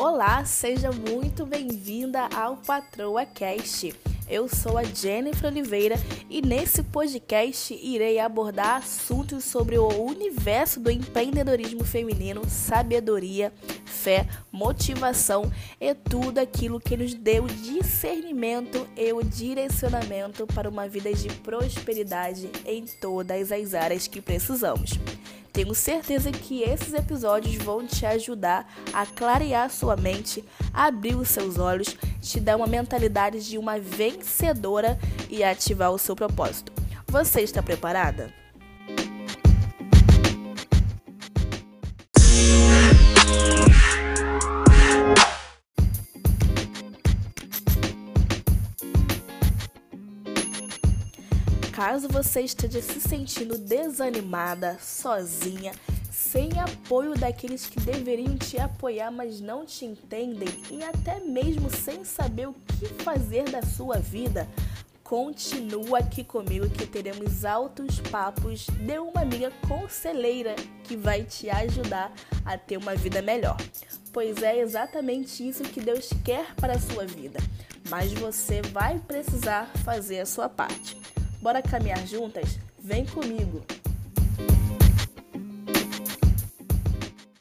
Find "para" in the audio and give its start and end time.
20.46-20.68, 76.56-76.72